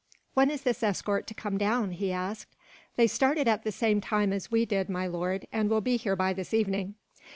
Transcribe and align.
"When 0.33 0.49
is 0.49 0.63
this 0.63 0.81
escort 0.81 1.27
to 1.27 1.35
come 1.35 1.59
down?" 1.59 1.91
he 1.91 2.11
asked. 2.11 2.55
"They 2.95 3.05
started 3.05 3.47
at 3.47 3.63
the 3.63 3.71
same 3.71 4.01
time 4.01 4.33
as 4.33 4.49
we 4.49 4.65
did, 4.65 4.89
my 4.89 5.05
lord, 5.05 5.45
and 5.53 5.69
will 5.69 5.79
be 5.79 5.95
here 5.95 6.15
by 6.15 6.33
this 6.33 6.55
evening." 6.55 6.95